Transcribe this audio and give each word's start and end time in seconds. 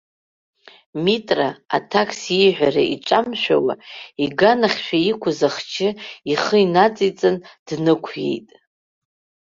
Митра 1.03 1.49
аҭакс 1.75 2.21
ииҳәара 2.39 2.83
иҿамшәауа, 2.93 3.73
иганахьшәа 4.23 4.97
иқәыз 5.11 5.39
ахчы 5.47 5.89
ихы 6.31 6.57
инаҵеиҵан, 6.65 7.35
днықәиеит. 7.67 8.47